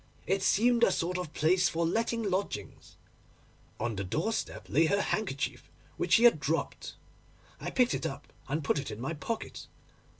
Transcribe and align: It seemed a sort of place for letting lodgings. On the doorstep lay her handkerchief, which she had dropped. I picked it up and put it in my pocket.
It 0.25 0.41
seemed 0.41 0.83
a 0.83 0.91
sort 0.91 1.19
of 1.19 1.31
place 1.31 1.69
for 1.69 1.85
letting 1.85 2.23
lodgings. 2.23 2.97
On 3.79 3.95
the 3.95 4.03
doorstep 4.03 4.65
lay 4.67 4.87
her 4.87 4.99
handkerchief, 4.99 5.69
which 5.95 6.13
she 6.13 6.23
had 6.23 6.39
dropped. 6.39 6.95
I 7.59 7.69
picked 7.69 7.93
it 7.93 8.07
up 8.07 8.33
and 8.47 8.63
put 8.63 8.79
it 8.79 8.89
in 8.89 8.99
my 8.99 9.13
pocket. 9.13 9.67